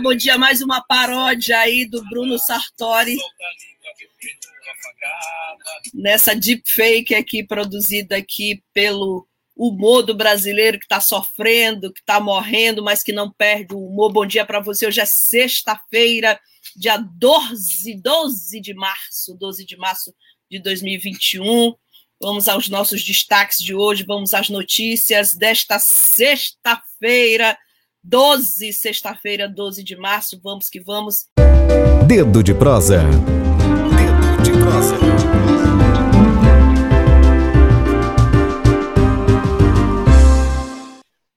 [0.00, 0.38] Bom dia.
[0.38, 3.16] Mais uma paródia aí do Bruno Sartori.
[5.92, 12.82] Nessa deepfake aqui, produzida aqui pelo humor do brasileiro que está sofrendo, que está morrendo,
[12.82, 14.10] mas que não perde o humor.
[14.10, 14.86] Bom dia para você.
[14.86, 16.40] Hoje é sexta-feira,
[16.74, 20.14] dia 12, 12 de março, 12 de março
[20.50, 21.74] de 2021.
[22.18, 27.58] Vamos aos nossos destaques de hoje, vamos às notícias desta sexta-feira.
[28.02, 30.40] 12, sexta-feira, 12 de março.
[30.42, 31.26] Vamos que vamos.
[32.06, 33.02] Dedo de prosa.
[33.04, 34.96] Dedo de prosa.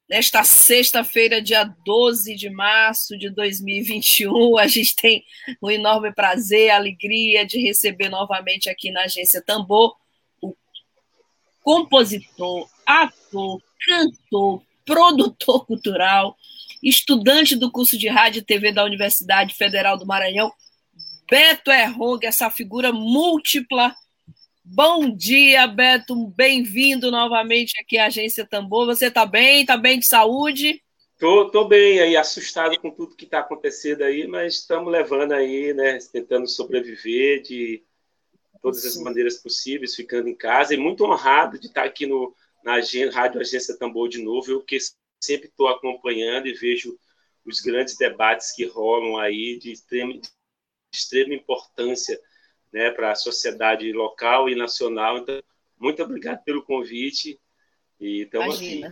[0.09, 5.23] Nesta sexta-feira, dia 12 de março de 2021, a gente tem
[5.59, 9.95] o um enorme prazer, a alegria de receber novamente aqui na Agência Tambor
[10.39, 10.55] o
[11.61, 16.37] compositor, ator, cantor, produtor cultural,
[16.83, 20.51] estudante do curso de rádio e TV da Universidade Federal do Maranhão,
[21.29, 23.95] Beto Errong, essa figura múltipla.
[24.63, 28.85] Bom dia, Beto, bem-vindo novamente aqui à Agência Tambor.
[28.85, 29.61] Você está bem?
[29.61, 30.83] Está bem de saúde?
[31.17, 35.73] Tô, tô bem aí, assustado com tudo que está acontecendo aí, mas estamos levando aí,
[35.73, 37.81] né, tentando sobreviver de
[38.61, 42.73] todas as maneiras possíveis, ficando em casa e muito honrado de estar aqui no, na
[43.13, 44.77] Rádio Agência Tambor de novo, eu que
[45.23, 46.97] sempre estou acompanhando e vejo
[47.45, 50.29] os grandes debates que rolam aí de extrema, de
[50.93, 52.19] extrema importância
[52.71, 55.17] né, para a sociedade local e nacional.
[55.17, 55.41] Então,
[55.77, 57.39] muito obrigado pelo convite
[57.99, 58.83] e estamos aqui.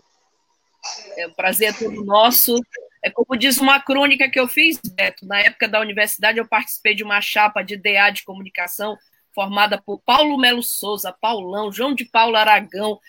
[1.18, 2.60] É um prazer todo nosso.
[3.04, 6.94] É como diz uma crônica que eu fiz, Beto, na época da universidade eu participei
[6.94, 8.98] de uma chapa de DA de comunicação
[9.34, 13.00] formada por Paulo Melo Souza, Paulão, João de Paulo Aragão,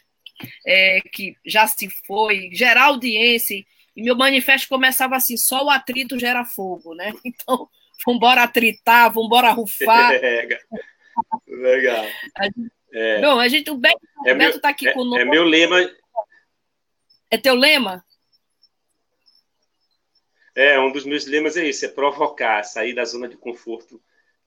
[0.66, 6.18] é, que já se foi, gerar audiência, e meu manifesto começava assim, só o atrito
[6.18, 7.12] gera fogo, né?
[7.24, 7.68] Então,
[8.06, 10.12] vambora atritar, vambora rufar.
[11.46, 12.06] Legal.
[12.36, 13.20] A gente, é.
[13.20, 15.20] Bom, a gente, o Beto, é está aqui é, conosco.
[15.20, 15.78] É meu lema.
[17.30, 18.04] É teu lema?
[20.54, 24.02] É, um dos meus lemas é isso, é provocar, sair da zona de conforto,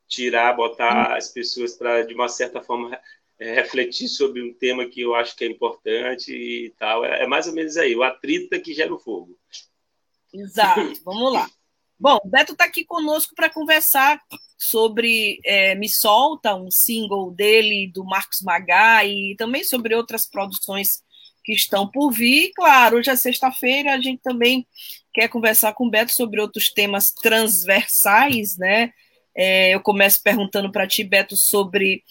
[0.08, 1.16] tirar, botar hum.
[1.16, 3.00] as pessoas para, de uma certa forma,
[3.40, 7.04] é, refletir sobre um tema que eu acho que é importante e tal.
[7.06, 9.38] É, é mais ou menos aí, o atrito que gera o fogo.
[10.34, 11.50] Exato, vamos lá.
[11.98, 14.22] Bom, o Beto está aqui conosco para conversar
[14.58, 21.04] sobre é, Me Solta, um single dele, do Marcos Magá, e também sobre outras produções
[21.44, 22.52] que estão por vir.
[22.54, 24.68] Claro, hoje é sexta-feira, a gente também
[25.14, 28.92] quer conversar com o Beto sobre outros temas transversais, né?
[29.38, 32.04] É, eu começo perguntando para ti, Beto, sobre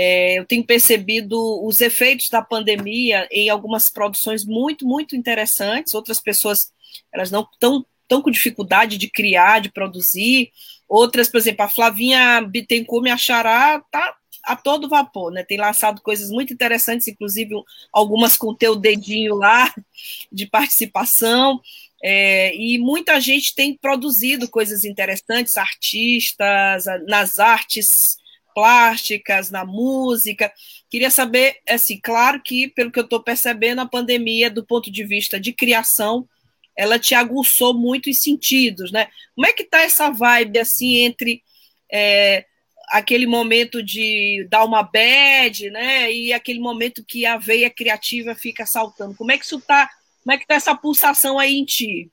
[0.00, 1.36] é, eu tenho percebido
[1.66, 5.92] os efeitos da pandemia em algumas produções muito, muito interessantes.
[5.92, 6.70] Outras pessoas
[7.12, 10.52] elas não estão tão com dificuldade de criar, de produzir.
[10.88, 14.14] Outras, por exemplo, a Flavinha Bittencourt, me achará, tá
[14.44, 15.42] a todo vapor, né?
[15.42, 17.56] Tem lançado coisas muito interessantes, inclusive
[17.92, 19.74] algumas com teu dedinho lá
[20.30, 21.60] de participação.
[22.00, 28.16] É, e muita gente tem produzido coisas interessantes, artistas, nas artes
[28.58, 30.52] plásticas, na música.
[30.90, 35.04] Queria saber, assim, claro que, pelo que eu estou percebendo, a pandemia, do ponto de
[35.04, 36.28] vista de criação,
[36.76, 39.06] ela te aguçou muito os sentidos, né?
[39.36, 41.40] Como é que tá essa vibe, assim, entre
[41.92, 42.46] é,
[42.88, 48.66] aquele momento de dar uma bad, né, e aquele momento que a veia criativa fica
[48.66, 49.14] saltando?
[49.14, 49.88] Como é que isso tá,
[50.24, 52.10] como é que tá essa pulsação aí em ti?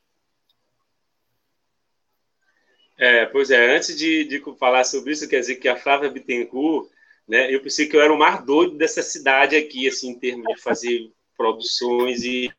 [2.97, 6.89] É, pois é, antes de, de falar sobre isso, quer dizer que a Flávia Bittencourt,
[7.27, 10.45] né, eu pensei que eu era o mais doido dessa cidade aqui, assim, em termos
[10.45, 12.49] de fazer produções e,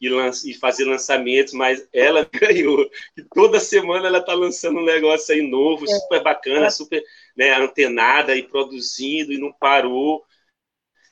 [0.00, 2.88] e, lança, e fazer lançamentos, mas ela ganhou.
[3.16, 5.88] E toda semana ela está lançando um negócio aí novo, é.
[5.88, 7.02] super bacana, super
[7.36, 10.24] né, antenada e produzindo e não parou.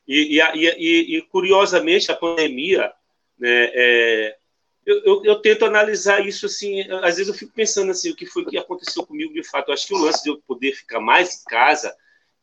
[0.09, 2.93] E, e, e, e curiosamente, a pandemia
[3.39, 4.37] né, é,
[4.85, 8.27] eu, eu, eu, tento analisar isso assim, às vezes eu fico pensando assim, o que
[8.27, 9.69] foi que aconteceu comigo de fato.
[9.69, 11.95] Eu acho que o lance de eu poder ficar mais em casa,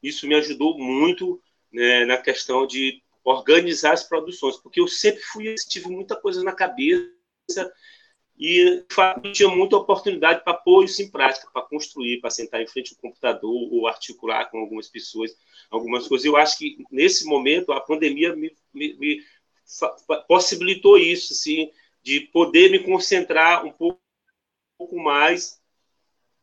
[0.01, 1.41] isso me ajudou muito
[1.71, 6.53] né, na questão de organizar as produções, porque eu sempre fui, tive muita coisa na
[6.53, 7.11] cabeça
[8.39, 12.67] e fato tinha muita oportunidade para pôr isso em prática, para construir, para sentar em
[12.67, 15.35] frente ao computador ou articular com algumas pessoas
[15.69, 16.25] algumas coisas.
[16.25, 19.23] Eu acho que nesse momento a pandemia me, me, me
[20.27, 21.69] possibilitou isso, assim,
[22.03, 25.59] de poder me concentrar um pouco, um pouco mais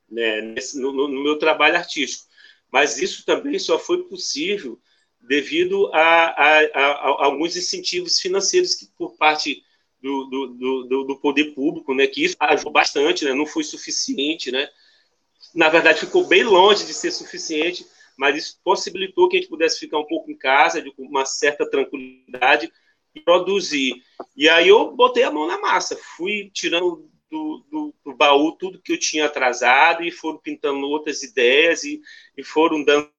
[0.08, 2.26] né, nesse, no, no, meu trabalho artístico.
[2.70, 4.80] Mas isso também só foi possível
[5.20, 9.62] devido a, a, a, a alguns incentivos financeiros que por parte
[10.00, 10.46] do, do,
[10.84, 14.68] do, do, poder público, né, que isso ajudou bastante, né, não foi suficiente, né,
[15.54, 17.84] na verdade ficou bem longe de ser suficiente,
[18.16, 21.68] mas isso possibilitou que a gente pudesse ficar um pouco em casa, com uma certa
[21.68, 22.72] tranquilidade,
[23.20, 24.02] produzir.
[24.36, 28.80] E aí eu botei a mão na massa, fui tirando do, do, do, baú tudo
[28.80, 32.00] que eu tinha atrasado e foram pintando outras ideias e,
[32.36, 33.10] e foram dando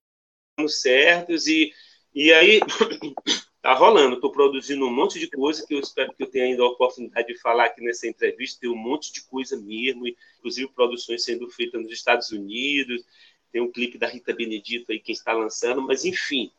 [0.68, 1.74] certos e,
[2.14, 2.60] e aí
[3.62, 6.64] tá rolando, estou produzindo um monte de coisa que eu espero que eu tenha ainda
[6.64, 10.08] a oportunidade de falar aqui nessa entrevista, tem um monte de coisa mesmo,
[10.38, 13.04] inclusive produções sendo feitas nos Estados Unidos,
[13.52, 16.52] tem um clipe da Rita Benedito aí que está lançando, mas enfim,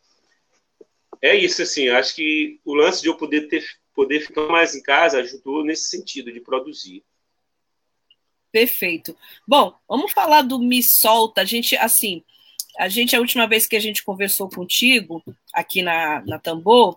[1.22, 4.82] é isso, assim, acho que o lance de eu poder ter poder ficar mais em
[4.82, 7.02] casa ajudou nesse sentido de produzir.
[8.52, 9.16] Perfeito.
[9.46, 11.40] Bom, vamos falar do Me Solta.
[11.40, 12.22] A gente, assim,
[12.78, 15.20] a gente, a última vez que a gente conversou contigo
[15.52, 16.96] aqui na, na Tambor,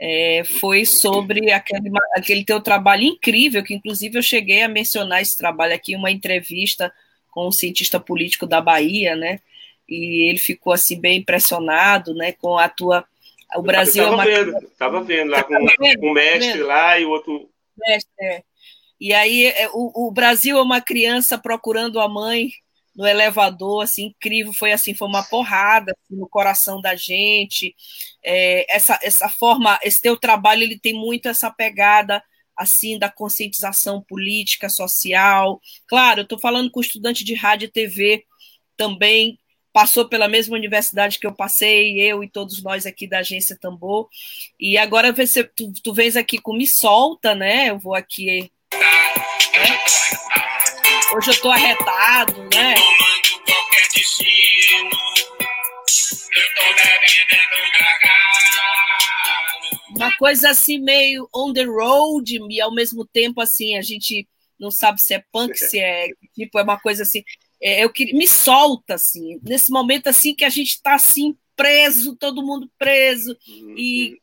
[0.00, 5.36] é, foi sobre aquele, aquele teu trabalho incrível, que inclusive eu cheguei a mencionar esse
[5.36, 6.92] trabalho aqui em uma entrevista
[7.30, 9.38] com um cientista político da Bahia, né?
[9.88, 13.06] E ele ficou assim bem impressionado, né, com a tua
[13.56, 16.66] o Brasil é uma vendo, tava vendo lá com um mestre vendo?
[16.66, 18.42] lá e o outro mestre, é.
[19.00, 22.50] E aí é, o, o Brasil é uma criança procurando a mãe
[22.94, 27.74] no elevador, assim, incrível, foi assim, foi uma porrada assim, no coração da gente.
[28.22, 32.22] É, essa, essa forma, esse teu trabalho, ele tem muito essa pegada
[32.56, 35.60] assim da conscientização política, social.
[35.86, 38.24] Claro, eu estou falando com estudante de rádio e TV
[38.76, 39.38] também
[39.72, 44.08] passou pela mesma universidade que eu passei, eu e todos nós aqui da agência Tambor.
[44.58, 47.70] E agora você, tu, tu vens aqui com Me Solta, né?
[47.70, 48.50] Eu vou aqui.
[48.72, 49.78] Né?
[51.16, 52.74] Hoje eu estou arretado, né?
[59.96, 64.26] Uma coisa assim meio on the road e ao mesmo tempo assim a gente
[64.58, 67.22] não sabe se é punk, se é tipo é uma coisa assim
[67.62, 72.16] é, eu queria, me solta, assim, nesse momento assim que a gente está assim, preso,
[72.16, 73.36] todo mundo preso,
[73.76, 74.16] e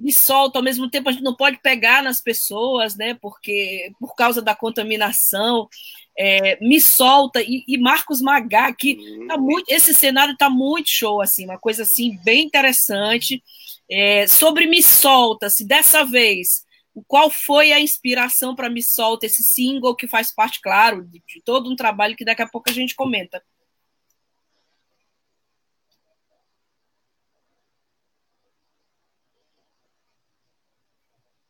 [0.00, 4.14] me solta, ao mesmo tempo a gente não pode pegar nas pessoas, né, porque por
[4.14, 5.68] causa da contaminação,
[6.16, 8.96] é, me solta, e, e Marcos Magá, que
[9.26, 13.42] tá muito, esse cenário está muito show, assim, uma coisa assim, bem interessante,
[13.90, 16.64] é, sobre Me Solta, se dessa vez
[17.02, 21.70] qual foi a inspiração para Me Solta, esse single que faz parte, claro, de, todo
[21.70, 23.42] um trabalho que daqui a pouco a gente comenta.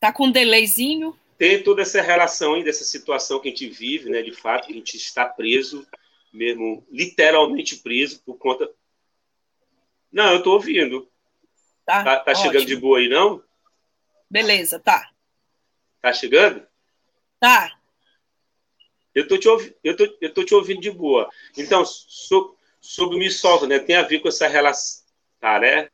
[0.01, 1.19] Tá com um delayzinho?
[1.37, 4.23] Tem toda essa relação aí, dessa situação que a gente vive, né?
[4.23, 5.87] De fato, a gente está preso,
[6.33, 8.71] mesmo literalmente preso por conta.
[10.13, 11.09] Não, eu estou ouvindo.
[11.85, 13.43] Tá, tá, tá chegando de boa aí, não?
[14.31, 15.14] Beleza, tá.
[16.05, 16.67] Tá chegando?
[17.41, 17.81] Tá.
[19.15, 21.31] Eu tô te, ouvi, eu tô, eu tô te ouvindo de boa.
[21.57, 23.79] Então, so, sobre o Me Solta, né?
[23.79, 25.03] Tem a ver com essa relação.
[25.41, 25.89] Tá, né?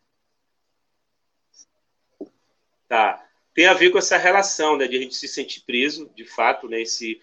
[2.88, 3.24] Tá.
[3.54, 4.88] Tem a ver com essa relação, né?
[4.88, 6.82] De a gente se sentir preso, de fato, né?
[6.82, 7.22] Esse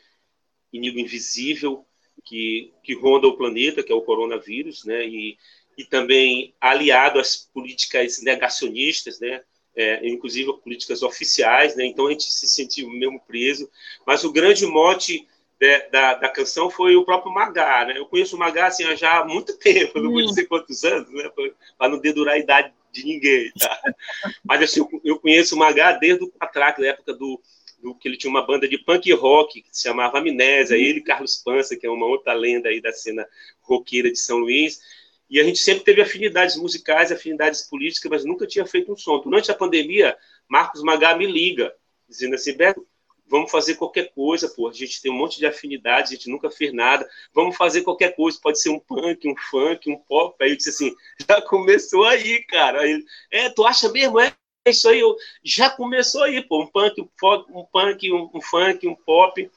[0.72, 1.86] inimigo invisível
[2.24, 5.06] que, que ronda o planeta, que é o coronavírus, né?
[5.06, 5.38] E,
[5.78, 9.44] e também aliado às políticas negacionistas, né?
[9.78, 11.86] É, inclusive políticas oficiais, né?
[11.86, 13.70] então a gente se sentiu mesmo preso.
[14.06, 15.28] Mas o grande mote
[15.60, 17.86] de, da, da canção foi o próprio Magá.
[17.86, 18.00] Né?
[18.00, 21.30] Eu conheço o Magá assim, já há muito tempo, não vou dizer quantos anos, né?
[21.78, 23.52] para não dedurar a idade de ninguém.
[23.52, 23.80] Tá?
[24.44, 27.40] Mas assim, eu, eu conheço o Magá desde o Patraque, da época do,
[27.80, 31.04] do, que ele tinha uma banda de punk rock que se chamava Amnésia, ele e
[31.04, 33.28] Carlos Pança, que é uma outra lenda aí da cena
[33.62, 34.82] roqueira de São Luís.
[35.30, 39.20] E a gente sempre teve afinidades musicais, afinidades políticas, mas nunca tinha feito um som.
[39.20, 40.18] Durante a pandemia,
[40.48, 41.74] Marcos Magá me liga,
[42.08, 42.88] dizendo assim, Beto,
[43.30, 44.70] vamos fazer qualquer coisa, pô.
[44.70, 47.08] A gente tem um monte de afinidades, a gente nunca fez nada.
[47.34, 50.36] Vamos fazer qualquer coisa, pode ser um punk, um funk, um pop.
[50.42, 50.96] Aí eu disse assim,
[51.28, 52.82] já começou aí, cara.
[52.82, 54.20] Aí, é, tu acha mesmo?
[54.20, 54.34] É,
[54.66, 56.62] é isso aí, eu, já começou aí, pô.
[56.64, 59.50] Um punk, um, um punk, um, um funk, um pop.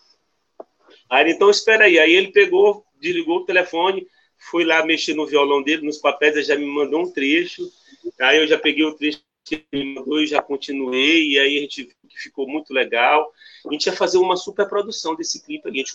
[1.09, 1.99] Aí então, espera aí.
[1.99, 4.07] Aí ele pegou, desligou o telefone,
[4.41, 7.71] fui lá mexer no violão dele, nos papéis, ele já me mandou um trecho,
[8.21, 11.59] aí eu já peguei o trecho que ele me mandou e já continuei, e aí
[11.59, 13.33] a gente que ficou muito legal.
[13.67, 15.81] A gente ia fazer uma super produção desse clipe ali.
[15.81, 15.95] A gente,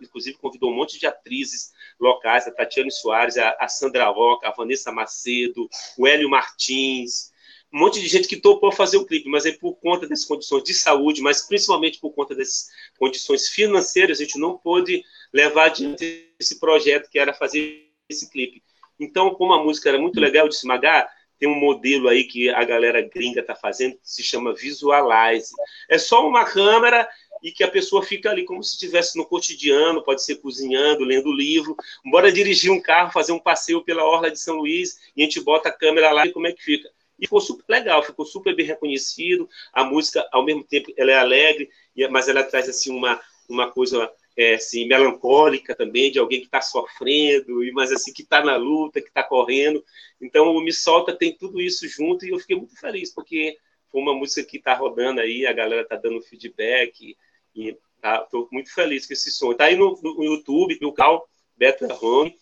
[0.00, 4.92] inclusive, convidou um monte de atrizes locais, a Tatiane Soares, a, Sandra Roca, a Vanessa
[4.92, 7.27] Macedo, o Hélio Martins,
[7.72, 10.64] um monte de gente que topou fazer o clipe, mas é por conta das condições
[10.64, 16.32] de saúde, mas principalmente por conta das condições financeiras, a gente não pôde levar adiante
[16.38, 18.62] esse projeto que era fazer esse clipe.
[18.98, 21.08] Então, como a música era muito legal, disse, Magá,
[21.38, 25.52] tem um modelo aí que a galera gringa está fazendo que se chama Visualize.
[25.88, 27.08] É só uma câmera
[27.42, 31.32] e que a pessoa fica ali como se estivesse no cotidiano, pode ser cozinhando, lendo
[31.32, 31.76] livro.
[32.04, 35.40] Bora dirigir um carro, fazer um passeio pela orla de São Luís e a gente
[35.40, 36.90] bota a câmera lá e como é que fica.
[37.18, 39.48] E ficou super legal, ficou super bem reconhecido.
[39.72, 41.68] A música, ao mesmo tempo, ela é alegre,
[42.10, 46.60] mas ela traz assim uma, uma coisa é, assim, melancólica também, de alguém que está
[46.60, 49.84] sofrendo, mas assim, que está na luta, que está correndo.
[50.20, 53.58] Então, o Me Solta tem tudo isso junto e eu fiquei muito feliz, porque
[53.90, 57.16] foi uma música que está rodando aí, a galera está dando feedback,
[57.54, 59.50] e estou tá, muito feliz com esse som.
[59.50, 62.38] Está aí no, no YouTube, no canal Beto Home.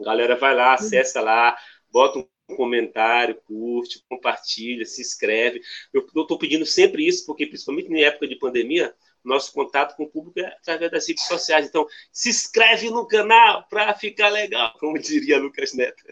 [0.00, 1.58] A galera vai lá, acessa lá,
[1.90, 5.60] bota um comentário, curte, compartilha, se inscreve.
[5.92, 10.08] Eu estou pedindo sempre isso, porque principalmente na época de pandemia, nosso contato com o
[10.08, 11.66] público é através das redes sociais.
[11.66, 16.02] Então, se inscreve no canal para ficar legal, como diria Lucas Neto,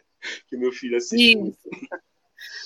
[0.48, 1.54] que meu filho assiste.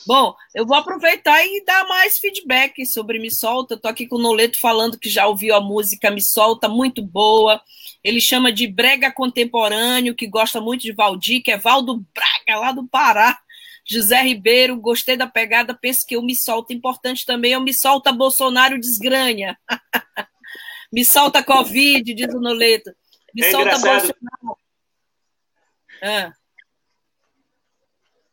[0.06, 3.74] Bom, eu vou aproveitar e dar mais feedback sobre Me Solta.
[3.74, 7.60] Estou aqui com o Noleto falando que já ouviu a música Me Solta, muito boa.
[8.02, 12.72] Ele chama de brega contemporâneo, que gosta muito de Valdir, que é Valdo Braga, lá
[12.72, 13.38] do Pará.
[13.90, 18.12] José Ribeiro, gostei da pegada, penso que o Me Solta importante também o Me Solta
[18.12, 19.58] Bolsonaro desgranha.
[20.92, 22.90] Me solta Covid, diz o Noleto.
[23.34, 24.14] Me é solta engraçado.
[24.14, 24.60] Bolsonaro.
[26.02, 26.32] Ah.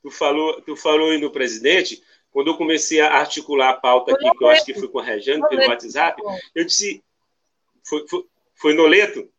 [0.01, 4.29] Tu falou, tu falou aí no presidente, quando eu comecei a articular a pauta aqui,
[4.31, 6.21] que eu acho que foi com a Rejane pelo WhatsApp,
[6.55, 7.03] eu disse.
[7.83, 9.29] Foi, foi, foi Noleto?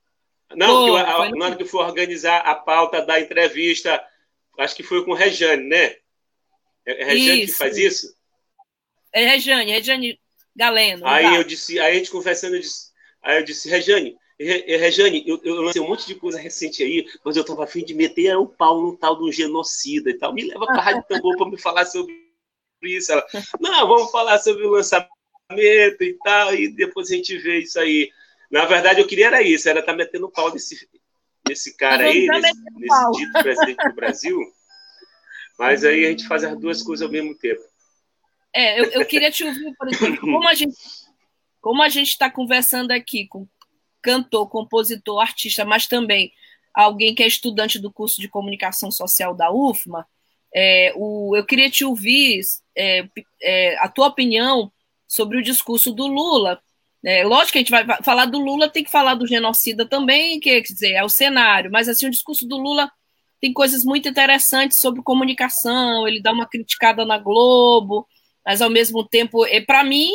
[0.55, 4.03] Não, eu, a, na hora que for organizar a pauta da entrevista,
[4.59, 5.97] acho que foi com Rejane, né?
[6.89, 7.53] É, é Rejane isso.
[7.53, 8.15] que faz isso?
[9.13, 10.21] É Rejane, Rejane
[10.57, 11.07] Galeno.
[11.07, 12.89] Aí eu disse, aí a gente conversando, eu disse,
[13.23, 17.37] Aí eu disse, Rejane, Rejane, eu, eu lancei um monte de coisa recente aí, mas
[17.37, 20.33] eu tava afim de meter o pau no tal do genocida e tal.
[20.33, 22.15] Me leva para a Rádio Tambor para me falar sobre
[22.85, 23.13] isso.
[23.13, 23.27] Ela,
[23.61, 25.11] não, vamos falar sobre o lançamento
[25.51, 28.11] e tal, e depois a gente vê isso aí.
[28.51, 30.89] Na verdade, eu queria era isso, era estar tá metendo pau nesse,
[31.47, 34.41] nesse cara aí, nesse, nesse dito presidente do Brasil.
[35.59, 37.61] Mas aí a gente faz as duas coisas ao mesmo tempo.
[38.55, 40.77] É, eu, eu queria te ouvir, por exemplo, como a gente
[41.61, 43.47] como a gente está conversando aqui com
[44.01, 46.33] cantor, compositor, artista, mas também
[46.73, 50.07] alguém que é estudante do curso de comunicação social da UFMA,
[50.55, 52.41] é, o, eu queria te ouvir
[52.77, 53.07] é,
[53.43, 54.73] é, a tua opinião
[55.07, 56.61] sobre o discurso do Lula.
[57.05, 60.41] É, lógico que a gente vai falar do Lula, tem que falar do genocida também,
[60.41, 62.91] que quer dizer, é o cenário, mas assim, o discurso do Lula
[63.41, 68.07] tem coisas muito interessantes sobre comunicação, ele dá uma criticada na Globo,
[68.45, 70.11] mas ao mesmo tempo, é, para mim,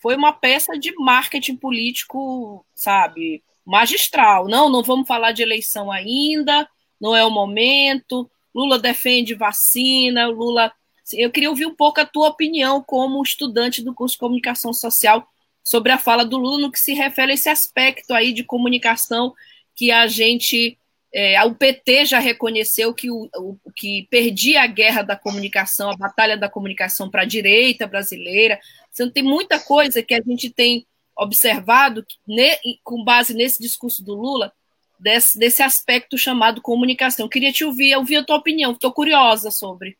[0.00, 4.48] foi uma peça de marketing político, sabe, magistral.
[4.48, 6.68] Não, não vamos falar de eleição ainda,
[7.00, 8.30] não é o momento.
[8.54, 10.72] Lula defende vacina, Lula.
[11.12, 15.26] Eu queria ouvir um pouco a tua opinião como estudante do curso de comunicação social
[15.62, 19.34] sobre a fala do Lula no que se refere a esse aspecto aí de comunicação
[19.74, 20.78] que a gente
[21.12, 25.96] é, o PT já reconheceu que, o, o, que perdia a guerra da comunicação, a
[25.96, 28.60] batalha da comunicação para a direita brasileira.
[28.92, 30.86] Então, tem muita coisa que a gente tem
[31.16, 34.52] observado ne, com base nesse discurso do Lula,
[35.00, 37.26] desse, desse aspecto chamado comunicação.
[37.26, 39.98] Eu queria te ouvir, ouvir a tua opinião, estou curiosa sobre.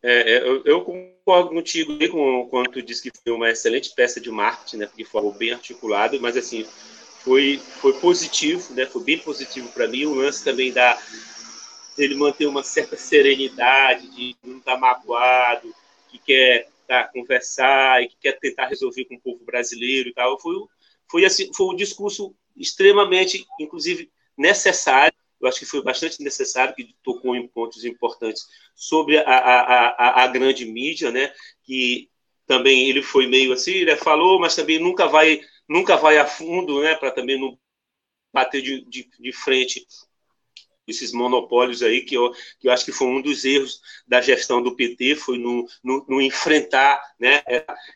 [0.00, 4.20] É, é, eu, eu, concordo contigo com, quando tu disse que foi uma excelente peça
[4.20, 6.64] de marketing, né, porque foi bem articulado, mas assim,
[7.20, 8.86] foi, foi positivo, né?
[8.86, 10.06] Foi bem positivo para mim.
[10.06, 10.98] O lance também da
[11.96, 15.74] ele manter uma certa serenidade, de não estar tá magoado,
[16.08, 20.38] que quer tá, conversar e que quer tentar resolver com o povo brasileiro e tal.
[20.38, 20.54] Foi,
[21.10, 25.16] foi assim, foi um discurso extremamente, inclusive, necessário.
[25.40, 30.24] Eu acho que foi bastante necessário, que tocou em pontos importantes sobre a, a, a,
[30.24, 31.32] a grande mídia, né?
[31.64, 32.08] Que
[32.46, 36.82] também ele foi meio assim, ele falou, mas também nunca vai nunca vai a fundo,
[36.82, 37.58] né, para também não
[38.32, 39.86] bater de, de, de, frente
[40.86, 44.62] esses monopólios aí, que eu, que eu acho que foi um dos erros da gestão
[44.62, 47.42] do PT, foi no, no, no enfrentar né,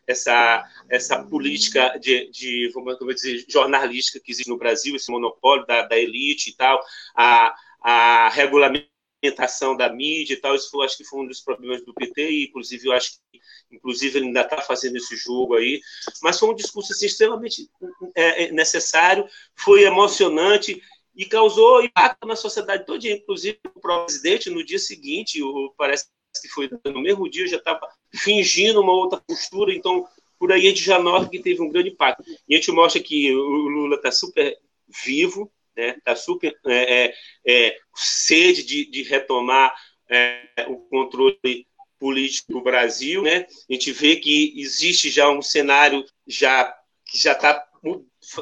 [0.07, 5.83] essa, essa política de, de vamos dizer, jornalística que existe no Brasil, esse monopólio da,
[5.87, 6.83] da elite e tal,
[7.17, 11.83] a, a regulamentação da mídia e tal, isso foi, acho que foi um dos problemas
[11.85, 13.41] do PT, e inclusive eu acho que
[13.73, 15.81] inclusive ele ainda está fazendo esse jogo aí,
[16.23, 17.69] mas foi um discurso assim, extremamente
[18.15, 19.27] é, é, necessário,
[19.57, 20.83] foi emocionante
[21.15, 26.07] e causou impacto na sociedade toda, inclusive o presidente no dia seguinte, o, parece
[26.41, 30.07] que foi no mesmo dia, já estava fingindo uma outra postura, então
[30.39, 32.25] por aí a gente já nota que teve um grande impacto.
[32.49, 34.59] E a gente mostra que o Lula está super
[35.05, 35.97] vivo, né?
[36.05, 37.15] Tá super é, é,
[37.47, 39.73] é, sede de, de retomar
[40.11, 41.67] é, o controle
[42.03, 43.47] político do Brasil, né?
[43.71, 46.65] A gente vê que existe já um cenário já
[47.07, 47.65] que já está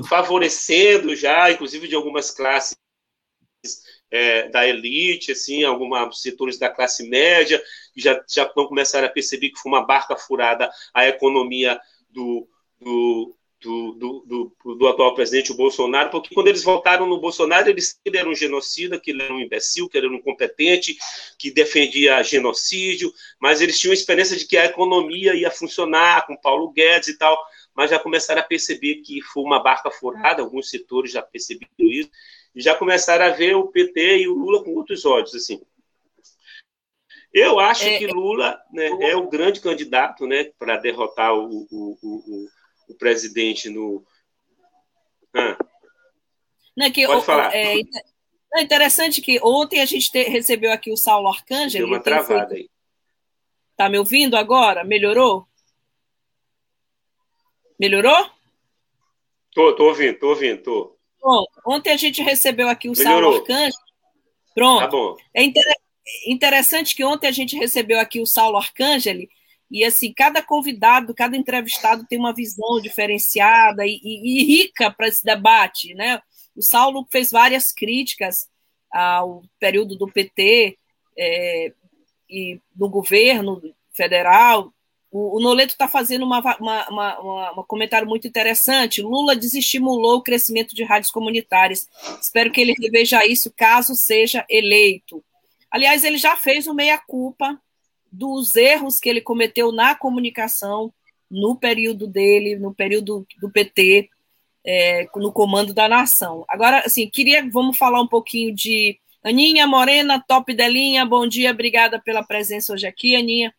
[0.08, 2.74] favorecendo já, inclusive de algumas classes
[4.10, 7.62] é, da elite, assim, alguns setores da classe média,
[7.92, 12.48] que já, já começar a perceber que foi uma barca furada a economia do,
[12.80, 17.68] do, do, do, do, do, atual presidente, o Bolsonaro, porque quando eles votaram no Bolsonaro,
[17.68, 20.18] eles que ele era um genocida, que ele era um imbecil, que ele era um
[20.18, 20.96] incompetente,
[21.38, 26.36] que defendia genocídio, mas eles tinham a esperança de que a economia ia funcionar com
[26.36, 27.38] Paulo Guedes e tal,
[27.74, 32.10] mas já começaram a perceber que foi uma barca furada, alguns setores já perceberam isso,
[32.54, 35.60] e já começaram a ver o PT e o Lula com outros olhos, assim.
[37.32, 41.98] Eu acho é, que Lula né, é o grande candidato né, para derrotar o, o,
[42.02, 42.48] o,
[42.90, 44.04] o presidente no.
[45.34, 45.56] Ah.
[46.76, 47.54] Não, é que, Pode falar.
[47.54, 47.80] É,
[48.54, 51.86] é interessante que ontem a gente te, recebeu aqui o Saulo Arcângelo.
[51.86, 52.62] Deu uma travada feito...
[52.62, 52.70] aí.
[53.76, 54.84] Tá me ouvindo agora?
[54.84, 55.46] Melhorou?
[57.78, 58.30] Melhorou?
[59.52, 60.96] Tô, tô ouvindo, tô ouvindo, tô.
[61.20, 63.32] Bom, ontem a gente recebeu aqui o Melhorou.
[63.32, 63.84] Saulo Arcângelo.
[64.54, 64.80] Pronto.
[64.80, 65.16] Tá bom.
[65.34, 65.64] É inter...
[66.26, 69.26] interessante que ontem a gente recebeu aqui o Saulo Arcângelo
[69.70, 75.06] e assim, cada convidado, cada entrevistado tem uma visão diferenciada e, e, e rica para
[75.06, 76.20] esse debate, né?
[76.56, 78.48] O Saulo fez várias críticas
[78.92, 80.76] ao período do PT
[81.16, 81.72] é,
[82.28, 83.62] e do governo
[83.92, 84.72] federal.
[85.08, 89.02] O, o Noleto está fazendo uma, uma, uma, um comentário muito interessante.
[89.02, 91.88] Lula desestimulou o crescimento de rádios comunitárias.
[92.20, 95.22] Espero que ele reveja isso caso seja eleito.
[95.70, 97.60] Aliás, ele já fez o meia-culpa
[98.10, 100.92] dos erros que ele cometeu na comunicação
[101.30, 104.10] no período dele, no período do PT,
[104.64, 106.44] é, no comando da nação.
[106.48, 112.00] Agora, assim, queria, vamos falar um pouquinho de Aninha Morena, top delinha, bom dia, obrigada
[112.00, 113.54] pela presença hoje aqui, Aninha.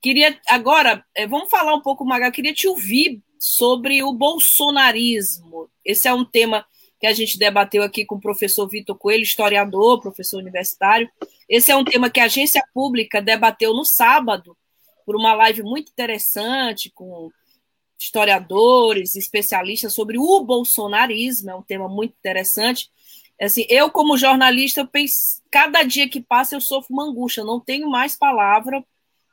[0.00, 5.68] Queria, agora, é, vamos falar um pouco, Magal, queria te ouvir sobre o bolsonarismo.
[5.84, 6.64] Esse é um tema
[7.00, 11.10] que a gente debateu aqui com o professor Vitor Coelho, historiador, professor universitário.
[11.48, 14.56] Esse é um tema que a agência pública debateu no sábado,
[15.04, 17.30] por uma live muito interessante, com
[17.98, 22.90] historiadores, especialistas sobre o bolsonarismo, é um tema muito interessante.
[23.40, 27.46] Assim, eu, como jornalista, eu penso, cada dia que passa eu sofro uma angústia, eu
[27.46, 28.84] não tenho mais palavra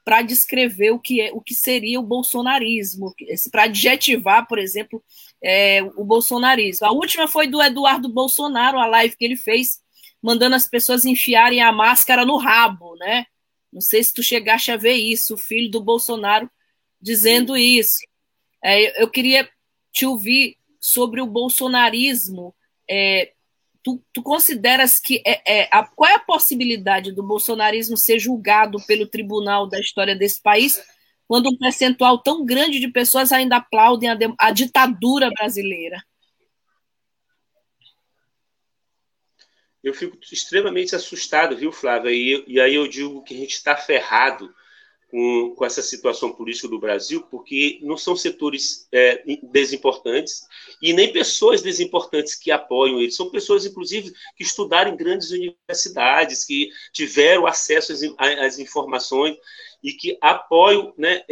[0.05, 3.13] para descrever o que, é, o que seria o bolsonarismo,
[3.51, 5.01] para adjetivar, por exemplo,
[5.41, 6.85] é, o bolsonarismo.
[6.85, 9.81] A última foi do Eduardo Bolsonaro, a live que ele fez,
[10.23, 13.25] mandando as pessoas enfiarem a máscara no rabo, né?
[13.71, 16.49] Não sei se tu chegaste a ver isso, o filho do Bolsonaro
[17.01, 17.99] dizendo isso.
[18.63, 19.49] É, eu queria
[19.91, 22.55] te ouvir sobre o bolsonarismo
[22.89, 23.33] é,
[23.83, 28.77] tu, tu consideras que é, é, a, qual é a possibilidade do bolsonarismo ser julgado
[28.87, 30.81] pelo tribunal da história desse país
[31.27, 36.01] quando um percentual tão grande de pessoas ainda aplaudem a, a ditadura brasileira?
[39.83, 42.11] Eu fico extremamente assustado, viu, Flávia?
[42.11, 44.53] E, e aí eu digo que a gente está ferrado
[45.13, 50.41] com, com, essa situação política do Brasil, porque não são setores é, desimportantes
[50.81, 53.15] e nem pessoas desimportantes que apoiam eles.
[53.15, 58.01] São pessoas, inclusive, que estudaram em grandes universidades, que tiveram acesso às,
[58.39, 59.37] às informações
[59.83, 61.23] e que apoiam né,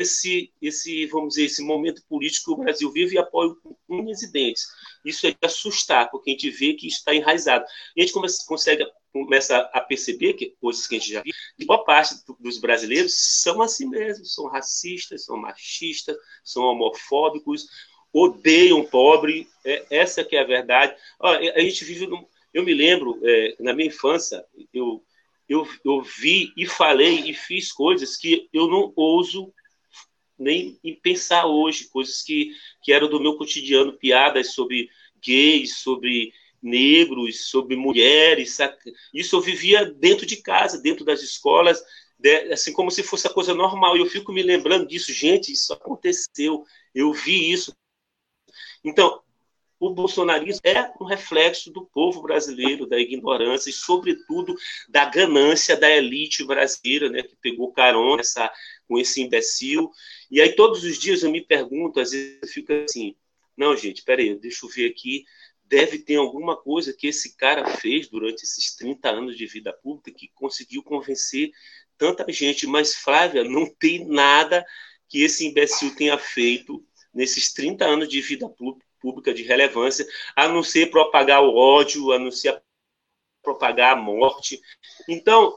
[0.00, 3.56] esse, esse, vamos dizer, esse momento político que o Brasil vive e apoiam
[3.88, 4.66] unhas e dentes.
[5.04, 7.64] Isso é de assustar, porque a gente vê que está enraizado.
[7.94, 11.34] E a gente começa, consegue começa a perceber que coisas que a gente já viu,
[11.56, 17.66] que boa parte dos brasileiros são assim mesmo, são racistas, são machistas, são homofóbicos,
[18.12, 20.94] odeiam pobre, é, essa que é a verdade.
[21.18, 25.04] Olha, a gente vive, num, eu me lembro, é, na minha infância, eu,
[25.48, 29.52] eu, eu vi e falei e fiz coisas que eu não ouso
[30.40, 34.88] nem pensar hoje, coisas que, que eram do meu cotidiano, piadas sobre
[35.22, 38.58] gays, sobre negros, sobre mulheres.
[39.14, 41.82] Isso eu vivia dentro de casa, dentro das escolas,
[42.52, 43.96] assim como se fosse a coisa normal.
[43.96, 47.72] E eu fico me lembrando disso, gente, isso aconteceu, eu vi isso.
[48.82, 49.22] Então,
[49.78, 54.54] o bolsonarismo é um reflexo do povo brasileiro, da ignorância e, sobretudo,
[54.86, 58.52] da ganância da elite brasileira, né, que pegou carona essa,
[58.90, 59.88] com esse imbecil.
[60.28, 63.14] E aí, todos os dias eu me pergunto, às vezes eu fico assim:
[63.56, 65.24] não, gente, peraí, deixa eu ver aqui.
[65.64, 70.10] Deve ter alguma coisa que esse cara fez durante esses 30 anos de vida pública
[70.10, 71.52] que conseguiu convencer
[71.96, 72.66] tanta gente.
[72.66, 74.66] Mas, Flávia, não tem nada
[75.08, 78.52] que esse imbecil tenha feito nesses 30 anos de vida
[79.00, 82.60] pública de relevância, a não ser propagar o ódio, a não ser
[83.40, 84.60] propagar a morte.
[85.08, 85.56] Então,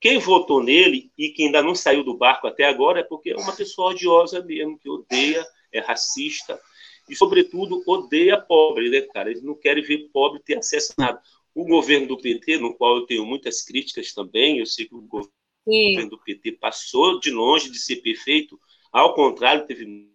[0.00, 3.36] quem votou nele e que ainda não saiu do barco até agora é porque é
[3.36, 6.60] uma pessoa odiosa mesmo, que odeia, é racista
[7.08, 9.30] e, sobretudo, odeia pobre, né, cara?
[9.30, 11.22] Eles não querem ver pobre ter acesso a nada.
[11.54, 15.00] O governo do PT, no qual eu tenho muitas críticas também, eu sei que o
[15.00, 15.32] governo
[15.66, 16.08] Sim.
[16.08, 18.60] do PT passou de longe de ser perfeito,
[18.92, 20.08] ao contrário, teve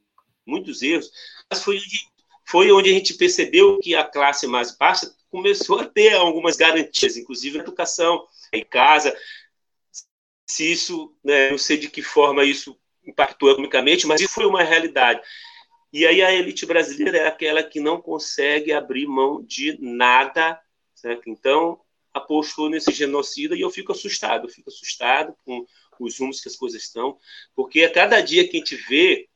[0.45, 1.11] muitos erros,
[1.49, 2.07] mas foi onde,
[2.45, 7.17] foi onde a gente percebeu que a classe mais baixa começou a ter algumas garantias,
[7.17, 9.15] inclusive educação, em casa.
[10.53, 14.61] Se isso, né, não sei de que forma isso impactou economicamente, mas isso foi uma
[14.61, 15.19] realidade.
[15.91, 20.61] E aí a elite brasileira é aquela que não consegue abrir mão de nada,
[20.93, 21.27] certo?
[21.27, 21.81] Então,
[22.13, 25.65] apostou nesse genocida e eu fico assustado, eu fico assustado com
[25.99, 27.17] os rumos que as coisas estão,
[27.55, 29.27] porque a cada dia que a gente vê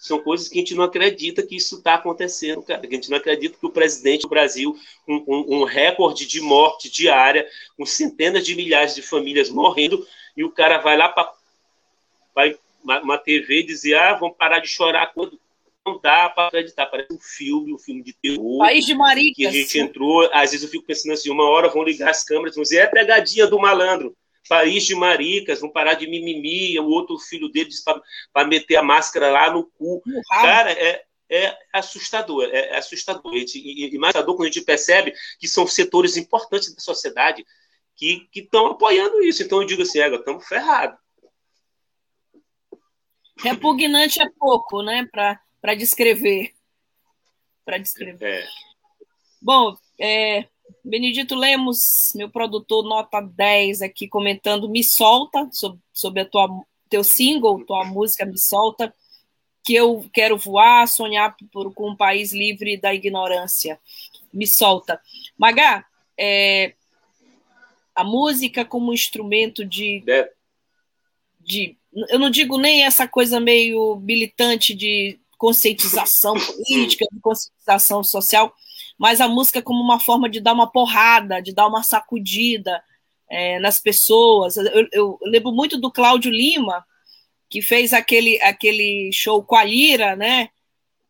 [0.00, 2.80] são coisas que a gente não acredita que isso está acontecendo, cara.
[2.80, 4.74] Que a gente não acredita que o presidente do Brasil,
[5.06, 10.42] um, um, um, recorde de morte diária, com centenas de milhares de famílias morrendo, e
[10.42, 11.30] o cara vai lá para
[13.02, 15.38] uma TV e dizer: ah, vamos parar de chorar quando.
[15.86, 18.58] Não dá para acreditar, parece um filme, um filme de terror.
[18.58, 19.36] País de maricas.
[19.36, 22.24] Que a gente entrou, às vezes eu fico pensando assim: uma hora vão ligar as
[22.24, 24.16] câmeras e vão dizer: é pegadinha do malandro.
[24.48, 27.70] País de maricas, vão parar de mimimi, o outro filho dele
[28.32, 30.02] para meter a máscara lá no cu.
[30.28, 33.32] Cara, é, é assustador, é, é assustador.
[33.34, 33.44] E,
[33.94, 37.44] e, mais assustador quando a gente percebe que são setores importantes da sociedade
[37.94, 39.42] que estão apoiando isso.
[39.42, 40.98] Então eu digo assim, estamos ferrados.
[43.38, 46.52] Repugnante é pouco, né, para descrever.
[47.64, 48.42] Para descrever.
[48.42, 48.48] É.
[49.40, 50.46] Bom, é,
[50.84, 56.48] Benedito Lemos, meu produtor, nota 10 aqui, comentando Me Solta, sobre, sobre a tua,
[56.88, 58.94] teu single, tua música Me Solta,
[59.62, 63.78] que eu quero voar, sonhar por, com um país livre da ignorância.
[64.32, 65.00] Me solta.
[65.36, 65.84] Magá,
[66.18, 66.74] é,
[67.94, 70.30] a música como instrumento de, é.
[71.40, 71.76] de.
[72.08, 78.54] Eu não digo nem essa coisa meio militante de conscientização política, de conscientização social,
[79.00, 82.84] mas a música como uma forma de dar uma porrada, de dar uma sacudida
[83.30, 84.58] é, nas pessoas.
[84.58, 86.84] Eu, eu, lembro muito do Cláudio Lima,
[87.48, 90.50] que fez aquele, aquele show com a Lira, né?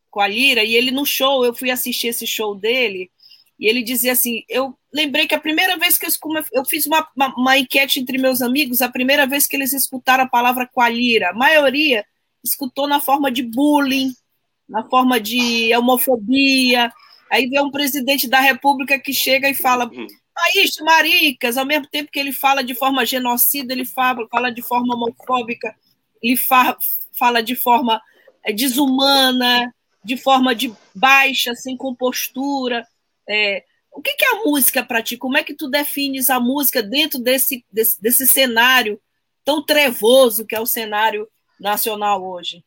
[0.08, 3.10] Com a Lira, e ele no show, eu fui assistir esse show dele,
[3.58, 6.10] e ele dizia assim: eu lembrei que a primeira vez que eu,
[6.52, 10.22] eu fiz uma, uma, uma, enquete entre meus amigos, a primeira vez que eles escutaram
[10.22, 12.04] a palavra coalira, a maioria
[12.44, 14.12] escutou na forma de bullying,
[14.68, 16.92] na forma de homofobia,
[17.30, 20.06] Aí vem um presidente da República que chega e fala: uhum.
[20.34, 24.50] país de maricas, ao mesmo tempo que ele fala de forma genocida, ele fala, fala
[24.50, 25.74] de forma homofóbica,
[26.20, 26.76] ele fa,
[27.16, 28.02] fala de forma
[28.44, 32.84] é, desumana, de forma de baixa, sem compostura.
[33.28, 35.16] É, o que, que é a música para ti?
[35.16, 39.00] Como é que tu defines a música dentro desse, desse, desse cenário
[39.44, 41.28] tão trevoso que é o cenário
[41.60, 42.64] nacional hoje?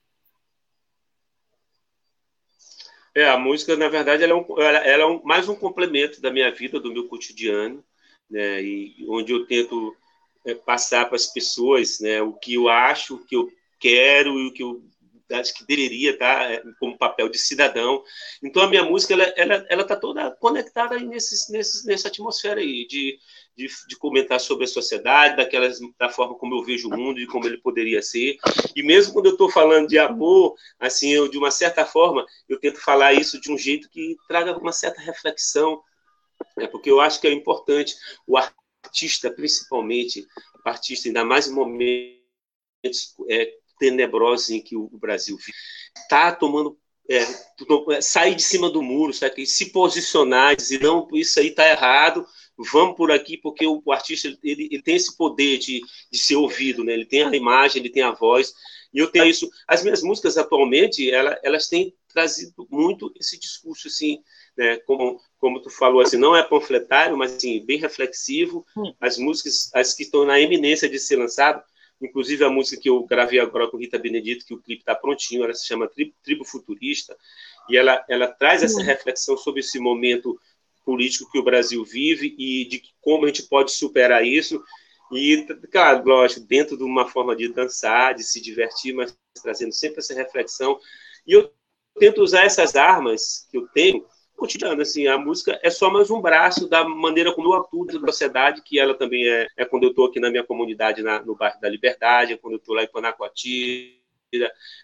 [3.15, 6.19] É, a música, na verdade, ela é, um, ela, ela é um, mais um complemento
[6.19, 7.83] da minha vida, do meu cotidiano,
[8.29, 9.95] né, e onde eu tento
[10.45, 14.47] é, passar para as pessoas né, o que eu acho, o que eu quero e
[14.47, 14.83] o que eu
[15.31, 18.03] acho que deveria estar é, como papel de cidadão.
[18.41, 23.19] Então, a minha música, ela ela ela está toda conectada nessa atmosfera aí, de
[23.55, 27.27] de, de, comentar sobre a sociedade, daquelas, da forma como eu vejo o mundo e
[27.27, 28.37] como ele poderia ser.
[28.75, 32.59] E mesmo quando eu estou falando de amor, assim, eu, de uma certa forma, eu
[32.59, 35.81] tento falar isso de um jeito que traga uma certa reflexão,
[36.57, 36.67] né?
[36.67, 37.95] porque eu acho que é importante
[38.27, 40.27] o artista, principalmente,
[40.65, 45.37] o artista, ainda mais em momentos é, tenebrosos em que o Brasil
[45.95, 46.77] está tomando
[47.09, 47.17] é,
[47.91, 49.45] é, sair de cima do muro, sabe?
[49.45, 52.25] se posicionar, dizer, não, isso aí está errado,
[52.57, 56.35] vamos por aqui, porque o, o artista ele, ele, tem esse poder de, de ser
[56.35, 56.93] ouvido, né?
[56.93, 58.53] ele tem a imagem, ele tem a voz,
[58.93, 59.49] e eu tenho isso.
[59.67, 64.19] As minhas músicas atualmente, ela, elas têm trazido muito esse discurso, assim,
[64.55, 64.77] né?
[64.85, 68.65] como, como tu falou, assim, não é panfletário, mas assim, bem reflexivo.
[68.77, 68.93] Hum.
[69.01, 71.63] As músicas, as que estão na eminência de ser lançado,
[71.99, 75.43] inclusive a música que eu gravei agora com Rita Benedito, que o clipe está prontinho,
[75.43, 77.17] ela se chama Tribo, Tribo Futurista,
[77.69, 80.39] e ela, ela traz essa reflexão sobre esse momento
[80.83, 84.63] político que o Brasil vive e de como a gente pode superar isso.
[85.11, 89.99] E, claro, lógico, dentro de uma forma de dançar, de se divertir, mas trazendo sempre
[89.99, 90.79] essa reflexão.
[91.25, 91.51] E eu
[91.99, 96.19] tento usar essas armas que eu tenho cotidiano, assim, a música é só mais um
[96.19, 99.89] braço da maneira como eu atuo na sociedade, que ela também é, é quando eu
[99.89, 102.83] estou aqui na minha comunidade, na, no bairro da Liberdade, é quando eu estou lá
[102.83, 104.02] em Panacoati,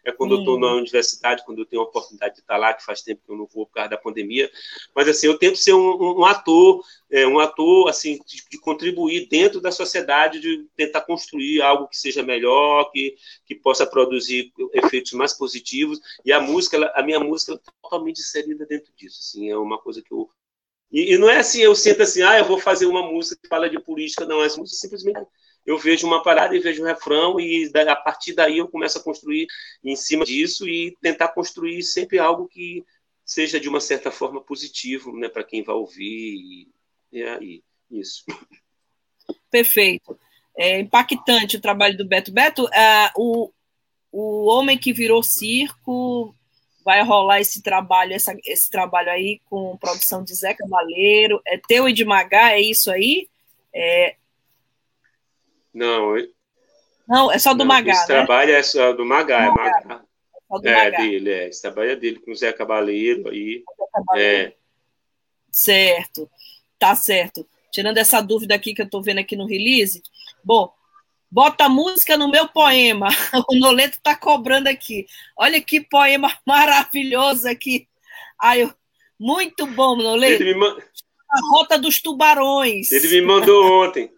[0.05, 2.83] é quando eu estou na universidade, quando eu tenho a oportunidade de estar lá, que
[2.83, 4.49] faz tempo que eu não vou por causa da pandemia.
[4.95, 9.27] Mas, assim, eu tento ser um, um ator, é, um ator, assim, de, de, contribuir
[9.27, 15.13] dentro da sociedade, de tentar construir algo que seja melhor, que, que possa produzir efeitos
[15.13, 15.99] mais positivos.
[16.25, 19.77] E a música, ela, a minha música, é totalmente inserida dentro disso, assim, é uma
[19.77, 20.29] coisa que eu...
[20.91, 23.47] E, e não é assim, eu sinto assim, ah, eu vou fazer uma música que
[23.47, 25.19] fala de política, não, música simplesmente
[25.69, 29.03] eu vejo uma parada e vejo um refrão, e a partir daí eu começo a
[29.03, 29.45] construir
[29.83, 32.83] em cima disso e tentar construir sempre algo que
[33.23, 36.67] seja de uma certa forma positivo né, para quem vai ouvir.
[37.13, 38.25] E, aí, isso.
[39.51, 40.19] Perfeito.
[40.57, 42.31] É impactante o trabalho do Beto.
[42.31, 43.51] Beto, uh, o,
[44.11, 46.35] o Homem que Virou Circo
[46.83, 51.39] vai rolar esse trabalho, essa, esse trabalho aí com produção de Zé Cavaleiro.
[51.45, 53.29] É teu e de Magá, é isso aí?
[53.71, 54.15] É,
[55.73, 56.15] não,
[57.09, 57.91] não, é só do não, Magá.
[57.91, 58.07] Esse né?
[58.07, 60.03] trabalho é só do Magá, é Magá.
[60.63, 61.47] É, é dele, é.
[61.49, 63.63] Esse trabalho é dele com o Zé Cabaleiro aí.
[64.15, 64.53] É.
[65.51, 66.29] Certo,
[66.77, 67.47] tá certo.
[67.71, 70.03] Tirando essa dúvida aqui que eu tô vendo aqui no release,
[70.43, 70.71] bom,
[71.31, 73.07] bota música no meu poema.
[73.49, 75.07] O Noleto tá cobrando aqui.
[75.35, 77.87] Olha que poema maravilhoso aqui.
[78.39, 78.73] Ai, eu...
[79.19, 80.43] muito bom, Noleto.
[80.43, 80.77] Ele me man...
[81.31, 82.91] A Rota dos Tubarões.
[82.91, 84.11] Ele me mandou ontem.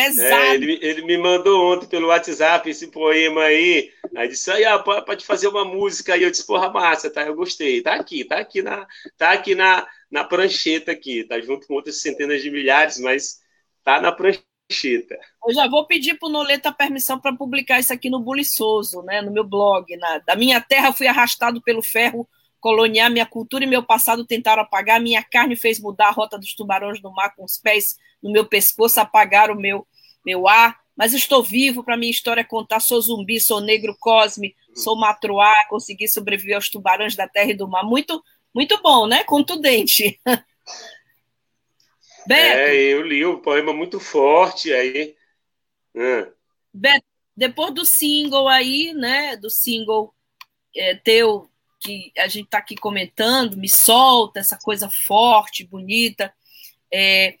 [0.00, 0.34] Pesado.
[0.34, 3.90] É, ele, ele, me mandou ontem pelo WhatsApp esse poema aí.
[4.16, 6.22] Aí disse, aí, ah, pode fazer uma música aí.
[6.22, 7.22] Eu disse, porra, massa, tá?
[7.22, 7.82] Eu gostei.
[7.82, 8.86] Tá aqui, tá aqui na,
[9.18, 11.24] tá aqui na, na prancheta aqui.
[11.24, 13.40] Tá junto com outras centenas de milhares, mas
[13.84, 15.18] tá na prancheta.
[15.46, 19.20] Eu já vou pedir pro Noleta permissão para publicar isso aqui no Buliçoso, né?
[19.20, 19.84] No meu blog.
[19.96, 22.28] Na, da minha terra fui arrastado pelo ferro
[22.60, 26.54] coloniar minha cultura e meu passado tentaram apagar, minha carne fez mudar a rota dos
[26.54, 29.86] tubarões no mar com os pés no meu pescoço, apagar o meu,
[30.24, 34.96] meu ar, mas estou vivo para minha história contar, sou zumbi, sou negro cosme, sou
[34.98, 38.22] matruá, consegui sobreviver aos tubarões da terra e do mar, muito,
[38.54, 39.24] muito bom, né?
[39.24, 40.20] Contundente.
[42.26, 45.16] Beto, é, eu li um poema muito forte aí.
[45.94, 46.30] Hum.
[46.72, 47.04] Beto,
[47.36, 50.14] depois do single aí, né, do single
[50.76, 56.32] é, teu que a gente está aqui comentando, me solta, essa coisa forte, bonita.
[56.92, 57.36] É,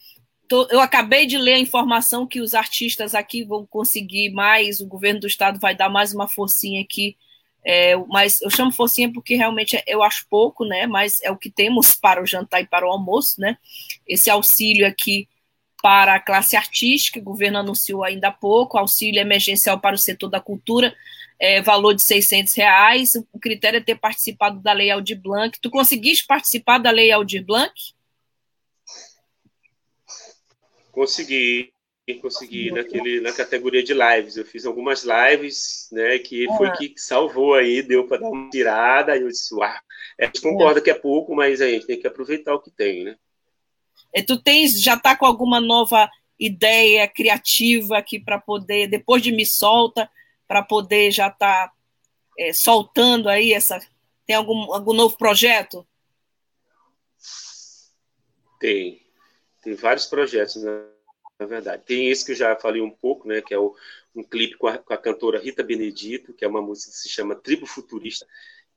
[0.50, 4.86] tô, eu acabei de ler a informação que os artistas aqui vão conseguir mais, o
[4.86, 7.16] governo do estado vai dar mais uma forcinha aqui.
[7.64, 10.86] É, mas eu chamo forcinha porque realmente eu acho pouco, né?
[10.88, 13.56] Mas é o que temos para o jantar e para o almoço, né?
[14.06, 15.28] Esse auxílio aqui
[15.82, 20.28] para a classe artística, o governo anunciou ainda há pouco, auxílio emergencial para o setor
[20.28, 20.94] da cultura,
[21.38, 23.12] é, valor de 600 reais.
[23.32, 25.58] O critério é ter participado da Lei Aldir Blanc.
[25.60, 27.72] Tu conseguiste participar da Lei Aldir Blanc?
[30.90, 31.72] Consegui,
[32.20, 34.36] consegui naquele, na categoria de lives.
[34.36, 36.72] Eu fiz algumas lives, né, que foi é.
[36.72, 39.16] que salvou aí, deu para dar uma tirada.
[39.16, 39.72] E eu disse, uau,
[40.20, 40.82] a gente concorda é.
[40.82, 43.16] que é pouco, mas a gente tem que aproveitar o que tem, né?
[44.12, 49.30] E tu tens, já está com alguma nova ideia criativa aqui para poder, depois de
[49.30, 50.10] Me Solta,
[50.48, 51.72] para poder já estar tá,
[52.38, 53.78] é, soltando aí essa.
[54.26, 55.86] Tem algum, algum novo projeto?
[58.58, 59.00] Tem.
[59.62, 60.84] Tem vários projetos, né?
[61.38, 61.82] na verdade.
[61.86, 63.40] Tem esse que eu já falei um pouco, né?
[63.40, 63.74] Que é o,
[64.14, 67.08] um clipe com a, com a cantora Rita Benedito, que é uma música que se
[67.08, 68.26] chama Tribo Futurista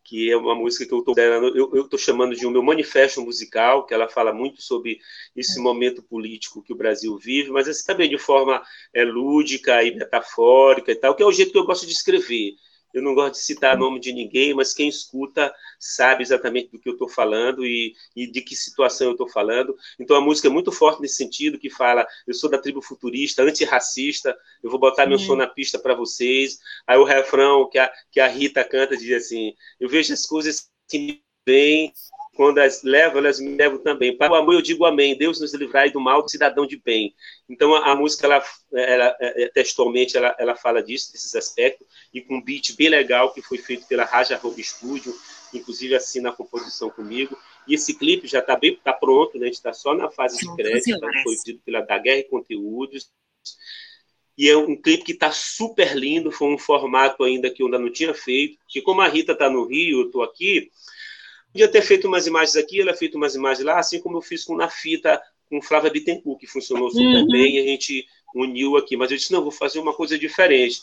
[0.03, 3.85] que é uma música que eu estou eu estou chamando de um meu manifesto musical,
[3.85, 4.99] que ela fala muito sobre
[5.35, 8.61] esse momento político que o Brasil vive, mas assim, também de forma
[8.93, 12.55] é, lúdica e metafórica e tal, que é o jeito que eu gosto de escrever.
[12.93, 16.87] Eu não gosto de citar nome de ninguém, mas quem escuta sabe exatamente do que
[16.87, 19.75] eu estou falando e, e, de que situação eu estou falando.
[19.99, 23.43] Então a música é muito forte nesse sentido, que fala: eu sou da tribo futurista,
[23.43, 26.59] antirracista, eu vou botar meu som na pista para vocês.
[26.85, 30.69] Aí o refrão que a, que a Rita canta diz assim: eu vejo as coisas
[30.87, 31.91] que me vêm
[32.35, 34.17] quando as levo, elas me levam também.
[34.17, 35.17] Para o amor eu digo amém.
[35.17, 37.13] Deus nos livrai do mal, do cidadão de bem.
[37.47, 38.43] Então a, a música, ela,
[38.73, 43.31] ela, é, textualmente, ela, ela fala disso, desses aspectos, e com um beat bem legal
[43.33, 45.13] que foi feito pela Raja Rob Studio,
[45.53, 47.37] inclusive assina a composição comigo.
[47.67, 49.43] E esse clipe já está bem, tá pronto, né?
[49.43, 53.09] a gente está só na fase de crédito, foi pedido pela da Guerra e Conteúdos.
[54.37, 57.79] e é um clipe que está super lindo, foi um formato ainda que eu ainda
[57.79, 60.71] não tinha feito, que como a Rita está no Rio, eu estou aqui,
[61.53, 64.43] podia ter feito umas imagens aqui, ela fez umas imagens lá, assim como eu fiz
[64.43, 67.27] com na fita com Flávia Bittencourt, que funcionou super uhum.
[67.27, 70.81] bem, e a gente uniu aqui, mas eu disse, não, vou fazer uma coisa diferente.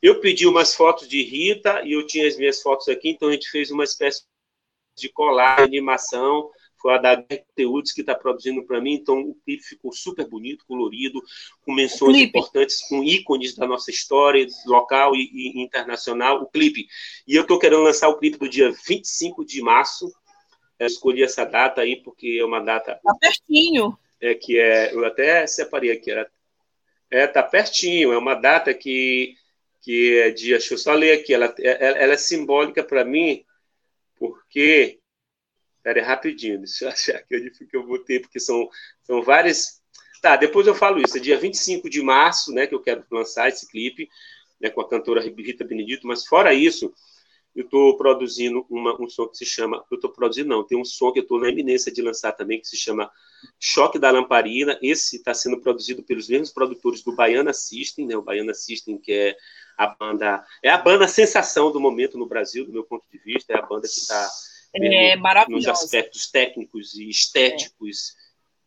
[0.00, 3.32] Eu pedi umas fotos de Rita e eu tinha as minhas fotos aqui, então a
[3.32, 4.22] gente fez uma espécie
[4.96, 6.48] de colar, animação,
[6.84, 10.66] foi a da Conteúdos que está produzindo para mim, então o clipe ficou super bonito,
[10.68, 11.22] colorido,
[11.64, 16.86] com menções importantes, com ícones da nossa história local e, e internacional, o clipe.
[17.26, 20.12] E eu estou querendo lançar o clipe do dia 25 de março,
[20.78, 23.00] eu escolhi essa data aí porque é uma data...
[23.02, 23.96] Tá pertinho.
[24.20, 26.30] É, que é, eu até separei aqui, era,
[27.10, 29.34] é, tá pertinho, é uma data que
[29.80, 33.44] que é dia, deixa eu só ler aqui, ela, ela, ela é simbólica para mim,
[34.18, 34.98] porque.
[35.84, 38.66] Espera aí, rapidinho, deixa eu achar aqui onde que eu botei, porque são,
[39.02, 39.82] são várias.
[40.22, 41.18] Tá, depois eu falo isso.
[41.18, 44.08] É dia 25 de março, né, que eu quero lançar esse clipe,
[44.58, 46.90] né, com a cantora Rita Benedito, mas fora isso,
[47.54, 49.84] eu estou produzindo uma, um som que se chama.
[49.90, 52.58] Eu estou produzindo, não, tem um som que eu estou na iminência de lançar também,
[52.58, 53.10] que se chama
[53.60, 54.78] Choque da Lamparina.
[54.80, 59.12] Esse está sendo produzido pelos mesmos produtores do Baiana System, né, o Baiana System, que
[59.12, 59.36] é
[59.76, 60.42] a banda.
[60.62, 63.62] É a banda sensação do momento no Brasil, do meu ponto de vista, é a
[63.62, 64.30] banda que está
[64.74, 65.16] é,
[65.48, 68.14] nos aspectos técnicos e estéticos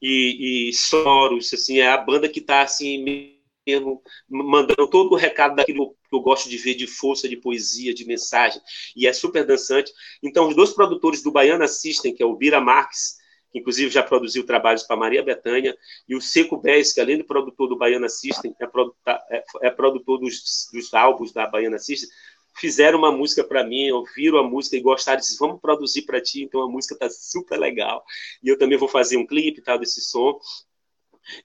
[0.02, 0.06] é.
[0.08, 5.56] e, e sonoros, assim, é a banda que está assim mesmo mandando todo o recado
[5.56, 8.62] daquilo que eu gosto de ver de força, de poesia, de mensagem,
[8.96, 9.92] e é super dançante.
[10.24, 13.18] Então, os dois produtores do Baiana System, que é o Bira Marques
[13.52, 15.76] que inclusive já produziu trabalhos para Maria Bethânia,
[16.08, 19.70] e o Seco Bez, que além de produtor do Baiana System, é, produtor, é, é
[19.70, 22.10] produtor dos, dos álbuns da Baiana System,
[22.60, 26.44] fizeram uma música para mim, ouviram a música e gostaram, disse, vamos produzir para ti,
[26.44, 28.04] então a música está super legal,
[28.44, 30.40] e eu também vou fazer um clipe tal, desse som,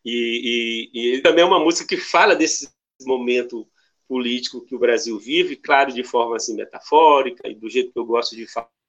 [0.04, 2.70] e, e, e também é uma música que fala desse
[3.02, 3.66] momento
[4.08, 8.04] político que o Brasil vive, claro, de forma assim metafórica e do jeito que eu
[8.04, 8.46] gosto de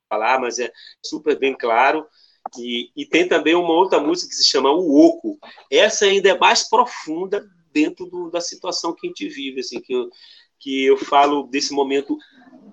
[0.09, 2.05] falar, mas é super bem claro,
[2.57, 5.39] e, e tem também uma outra música que se chama O Oco.
[5.71, 9.93] Essa ainda é mais profunda dentro do, da situação que a gente vive, assim, que
[9.93, 10.09] eu,
[10.63, 12.17] que eu falo desse momento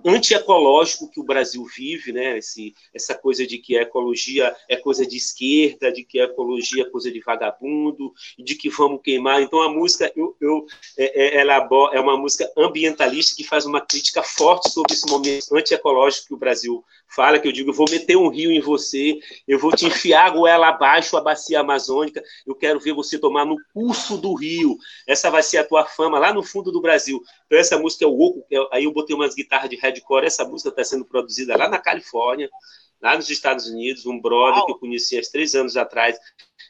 [0.05, 2.38] antiecológico que o Brasil vive, né?
[2.38, 6.85] Esse, essa coisa de que a ecologia é coisa de esquerda, de que a ecologia
[6.85, 9.42] é coisa de vagabundo, de que vamos queimar.
[9.42, 13.81] Então a música eu, eu é, é ela é uma música ambientalista que faz uma
[13.81, 17.90] crítica forte sobre esse momento antiecológico que o Brasil fala, que eu digo, eu vou
[17.90, 22.22] meter um rio em você, eu vou te enfiar a goela abaixo a bacia amazônica,
[22.46, 24.79] eu quero ver você tomar no curso do rio.
[25.07, 27.20] Essa vai ser a tua fama lá no fundo do Brasil.
[27.46, 30.68] Então essa música é o Oco, aí eu botei umas guitarras de hardcore, essa música
[30.70, 32.50] está sendo produzida lá na Califórnia,
[33.00, 36.18] lá nos Estados Unidos, um brother que eu conheci há três anos atrás,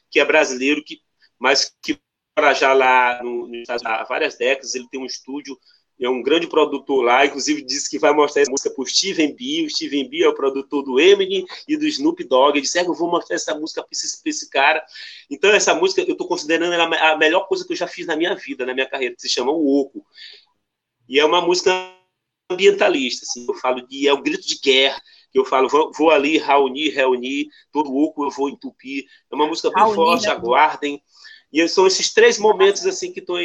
[0.09, 0.99] que é brasileiro, que,
[1.37, 1.99] mas que
[2.33, 3.49] para já lá no,
[3.85, 5.57] há várias décadas, ele tem um estúdio
[6.01, 9.35] é um grande produtor lá, inclusive disse que vai mostrar essa música para o Steven
[9.35, 9.65] B.
[9.65, 12.57] O Steven B é o produtor do Eminem e do Snoop Dogg.
[12.57, 14.83] Ele disse: é, eu vou mostrar essa música para esse, esse, cara.
[15.29, 18.15] Então, essa música eu estou considerando ela a melhor coisa que eu já fiz na
[18.15, 20.03] minha vida, na minha carreira, que se chama O Oco.
[21.07, 21.71] E é uma música
[22.51, 26.09] ambientalista, assim, eu falo de é um grito de guerra, que eu falo, vou, vou
[26.11, 29.05] ali reunir, reunir, todo oco eu vou entupir.
[29.31, 30.31] É uma música bem forte, né?
[30.31, 31.01] aguardem.
[31.51, 33.37] E são esses três momentos assim que estou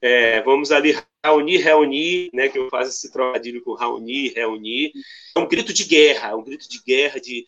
[0.00, 4.92] é, vamos ali reunir, reunir, né, que eu faço esse trocadilho com reunir, reunir.
[5.34, 7.46] É um grito de guerra, é um grito de guerra de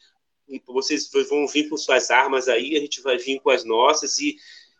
[0.66, 4.36] vocês vão vir com suas armas aí, a gente vai vir com as nossas e,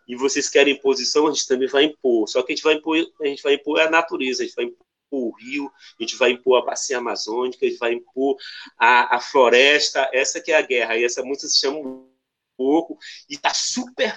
[0.07, 2.29] e vocês querem imposição, a gente também vai impor.
[2.29, 4.65] Só que a gente vai impor, a gente vai impor a natureza, a gente vai
[4.67, 8.37] impor o rio, a gente vai impor a bacia amazônica, a gente vai impor
[8.79, 10.97] a, a floresta, essa que é a guerra.
[10.97, 12.09] E essa música se chama um
[12.57, 14.17] pouco e está super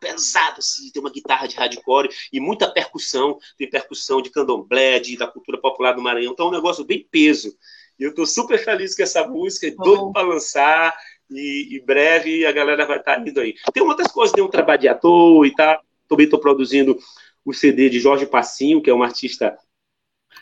[0.00, 5.16] pesado, assim, tem uma guitarra de hardcore e muita percussão, tem percussão de candomblé, de,
[5.16, 7.56] da cultura popular do Maranhão, então é um negócio bem peso.
[7.98, 10.94] E eu estou super feliz com essa música, doido para lançar,
[11.30, 13.54] e, e breve a galera vai estar tá indo aí.
[13.72, 16.98] Tem outras coisas, tem um trabalho de ator e tal, também estou produzindo
[17.44, 19.56] o CD de Jorge Passinho, que é um artista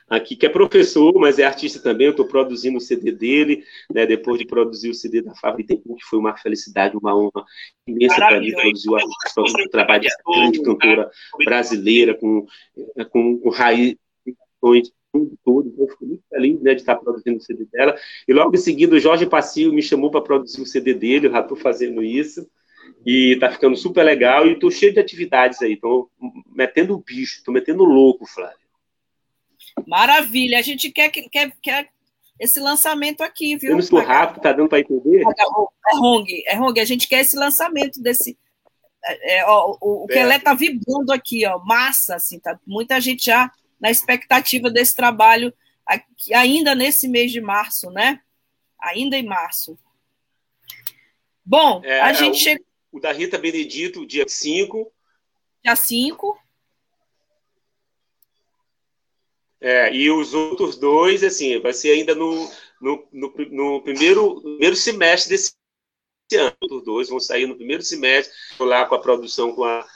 [0.08, 2.06] aqui, que é professor, mas é artista também.
[2.06, 6.04] Eu estou produzindo o CD dele, né, depois de produzir o CD da Fábrica que
[6.04, 7.44] foi uma felicidade, uma honra
[7.86, 8.52] imensa para mim.
[8.52, 11.10] Produzir o, trabalho dessa grande cantora
[11.44, 12.46] brasileira, com,
[13.10, 13.96] com, com raiz
[15.44, 17.96] todo, então eu fico muito feliz né, de estar produzindo o CD dela.
[18.26, 21.32] E logo em seguida o Jorge Passil me chamou para produzir o CD dele, eu
[21.32, 22.48] já estou fazendo isso.
[23.06, 25.76] E tá ficando super legal e tô cheio de atividades aí.
[25.76, 26.10] Tô
[26.54, 28.58] metendo o bicho, tô metendo louco, Flávio.
[29.86, 30.58] Maravilha.
[30.58, 31.88] A gente quer, quer, quer
[32.38, 33.70] esse lançamento aqui, viu?
[33.70, 35.22] Eu não estou rápido, tá dando para entender?
[35.22, 36.80] É Hong, é Hong.
[36.80, 38.36] A gente quer esse lançamento desse.
[39.04, 43.26] é, é ó, o, o Kelé tá vibrando aqui, ó, massa, assim, tá muita gente
[43.26, 43.50] já
[43.84, 45.52] na expectativa desse trabalho
[46.34, 48.22] ainda nesse mês de março, né?
[48.80, 49.78] Ainda em março.
[51.44, 52.64] Bom, é, a gente o, chega.
[52.90, 54.90] O da Rita Benedito, dia 5.
[55.62, 56.38] Dia 5.
[59.60, 64.76] É, e os outros dois, assim, vai ser ainda no, no, no, no primeiro, primeiro
[64.76, 65.54] semestre desse
[66.34, 66.56] ano.
[66.70, 69.86] Os dois vão sair no primeiro semestre, lá com a produção com a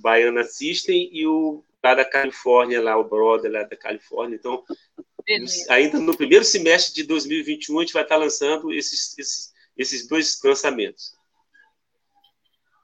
[0.00, 4.36] Baiana System e o lá da Califórnia, lá o brother lá da Califórnia.
[4.36, 4.64] Então,
[5.24, 5.66] Beleza.
[5.70, 10.40] ainda no primeiro semestre de 2021, a gente vai estar lançando esses, esses, esses dois
[10.42, 11.14] lançamentos.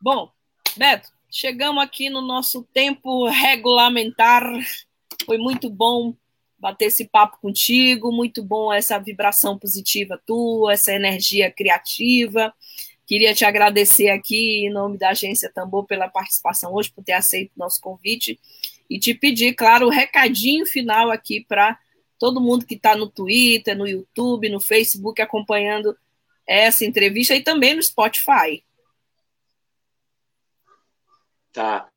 [0.03, 0.31] Bom,
[0.77, 4.45] Beto, chegamos aqui no nosso tempo regulamentar.
[5.25, 6.15] Foi muito bom
[6.59, 12.53] bater esse papo contigo, muito bom essa vibração positiva tua, essa energia criativa.
[13.11, 17.51] Queria te agradecer aqui, em nome da Agência Tambor, pela participação hoje, por ter aceito
[17.57, 18.39] o nosso convite.
[18.89, 21.77] E te pedir, claro, o um recadinho final aqui para
[22.21, 25.99] todo mundo que está no Twitter, no YouTube, no Facebook, acompanhando
[26.47, 28.63] essa entrevista e também no Spotify.
[31.53, 31.89] Tá.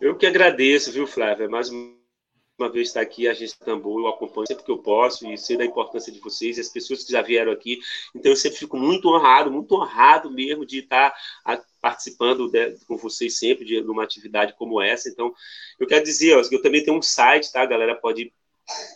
[0.00, 1.46] Eu que agradeço, viu, Flávia?
[1.46, 1.94] Mais uma
[2.58, 5.56] uma vez estar aqui, a Agência Tambor, eu acompanho sempre que eu posso e sei
[5.56, 7.80] da importância de vocês e as pessoas que já vieram aqui.
[8.14, 11.12] Então, eu sempre fico muito honrado, muito honrado mesmo de estar
[11.80, 15.08] participando de, com vocês sempre de, uma atividade como essa.
[15.08, 15.34] Então,
[15.78, 17.62] eu quero dizer, ó, eu também tenho um site, tá?
[17.62, 18.32] A galera pode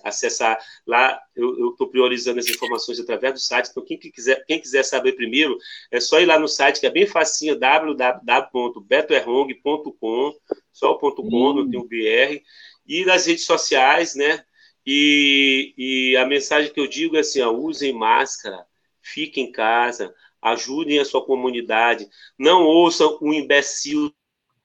[0.04, 1.20] acessar lá.
[1.34, 3.70] Eu estou priorizando as informações através do site.
[3.70, 5.58] Então, quem, quiser, quem quiser saber primeiro,
[5.90, 10.34] é só ir lá no site, que é bem facinho, www.betoerrong.com,
[10.78, 12.42] só o ponto .com, não tem o BR
[12.86, 14.44] e nas redes sociais, né?
[14.86, 18.64] E, e a mensagem que eu digo é assim: ó, usem máscara,
[19.02, 22.08] fiquem em casa, ajudem a sua comunidade,
[22.38, 24.14] não ouçam o imbecil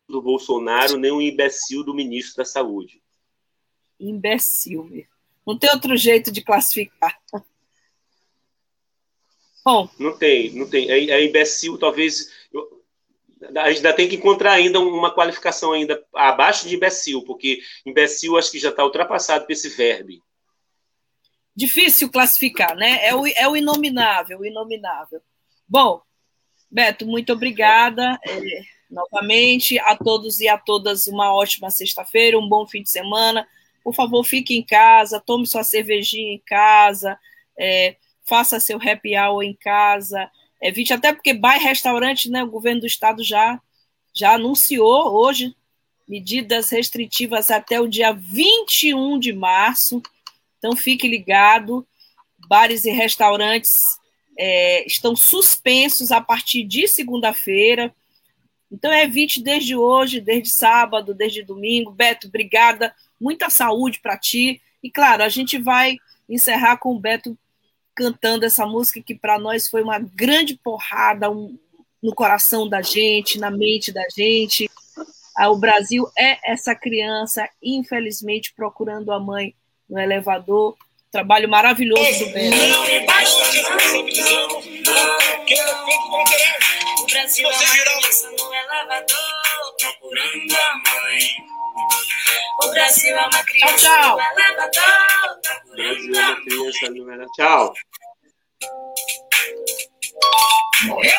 [0.08, 3.02] do Bolsonaro, nem o imbecil do ministro da Saúde.
[4.00, 5.06] Imbecil,
[5.46, 7.20] não tem outro jeito de classificar.
[9.66, 9.90] Bom.
[9.98, 10.92] Não tem, não tem.
[10.92, 12.30] É, é imbecil, talvez.
[13.56, 18.38] A gente ainda tem que encontrar ainda uma qualificação ainda abaixo de imbecil, porque imbecil
[18.38, 20.12] acho que já está ultrapassado por esse verbo.
[21.56, 23.06] Difícil classificar, né?
[23.06, 25.22] É o, é o inominável, o inominável.
[25.68, 26.02] Bom,
[26.70, 28.40] Beto, muito obrigada é,
[28.90, 33.48] novamente a todos e a todas uma ótima sexta-feira, um bom fim de semana.
[33.84, 37.20] Por favor, fique em casa, tome sua cervejinha em casa,
[37.58, 40.32] é, faça seu happy hour em casa,
[40.64, 43.60] evite, até porque bar e restaurante, né, o governo do estado já,
[44.14, 45.54] já anunciou hoje
[46.08, 50.02] medidas restritivas até o dia 21 de março.
[50.58, 51.86] Então fique ligado,
[52.48, 53.82] bares e restaurantes
[54.38, 57.94] é, estão suspensos a partir de segunda-feira.
[58.72, 61.92] Então evite desde hoje, desde sábado, desde domingo.
[61.92, 64.62] Beto, obrigada, muita saúde para ti.
[64.82, 65.98] E claro, a gente vai
[66.30, 67.38] encerrar com o Beto
[67.96, 71.58] cantando essa música que para nós foi uma grande porrada um,
[72.02, 74.70] no coração da gente, na mente da gente.
[75.36, 79.56] Ah, o Brasil é essa criança, infelizmente, procurando a mãe
[79.90, 80.76] no elevador.
[81.12, 82.56] Trabalho maravilhoso do Bento.
[87.00, 91.53] O Brasil é uma criança no elevador, procurando a mãe.
[92.64, 94.18] O Brasil é uma criança tchau,
[94.72, 95.40] tchau.
[95.68, 97.74] O Brasil é uma criança Tchau.
[100.86, 101.14] Morreu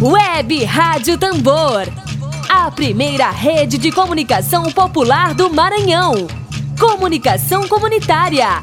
[0.00, 1.82] Web Rádio Tambor.
[2.48, 6.26] A primeira rede de comunicação popular do Maranhão.
[6.78, 8.62] Comunicação comunitária,